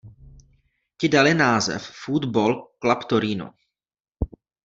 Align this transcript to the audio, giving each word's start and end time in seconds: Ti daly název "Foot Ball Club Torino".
Ti 0.97 1.07
daly 1.09 1.33
název 1.33 1.87
"Foot 2.03 2.25
Ball 2.25 2.67
Club 2.79 3.03
Torino". 3.09 3.53